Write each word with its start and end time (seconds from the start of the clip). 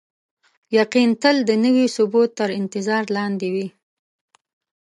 یقین 0.77 1.09
تل 1.21 1.37
د 1.49 1.51
نوي 1.65 1.85
ثبوت 1.95 2.29
تر 2.39 2.49
انتظار 2.59 3.03
لاندې 3.17 3.47
وي. 3.53 3.67